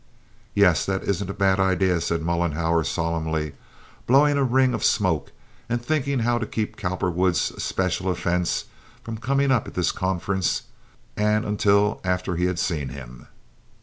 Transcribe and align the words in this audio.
"Yes, 0.55 0.83
that 0.87 1.03
isn't 1.03 1.29
a 1.29 1.31
bad 1.31 1.59
idea," 1.59 2.01
said 2.01 2.23
Mollenhauer, 2.23 2.83
solemnly, 2.83 3.53
blowing 4.07 4.35
a 4.35 4.43
ring 4.43 4.73
of 4.73 4.83
smoke, 4.83 5.31
and 5.69 5.79
thinking 5.79 6.17
how 6.21 6.39
to 6.39 6.47
keep 6.47 6.75
Cowperwood's 6.75 7.51
especial 7.51 8.09
offense 8.09 8.65
from 9.03 9.19
coming 9.19 9.51
up 9.51 9.67
at 9.67 9.75
this 9.75 9.91
conference 9.91 10.63
and 11.15 11.45
until 11.45 12.01
after 12.03 12.35
he 12.35 12.45
had 12.45 12.57
seen 12.57 12.89
him. 12.89 13.27